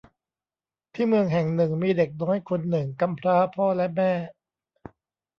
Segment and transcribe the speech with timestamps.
[0.93, 4.11] ที่เมืองแห่งหนึ่งมีเด็กน้อยคนหนึ่งกำพร้าพ่อและแม่